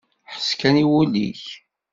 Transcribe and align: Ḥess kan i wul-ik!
Ḥess 0.33 0.49
kan 0.59 0.81
i 0.83 0.85
wul-ik! 0.89 1.43